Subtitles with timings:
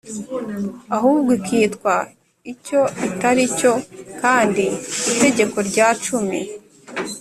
[0.95, 1.93] ahubwo ikitwa
[2.51, 3.73] icyo itari cyo
[4.21, 4.65] kandi
[5.11, 6.39] itegeko rya cumi’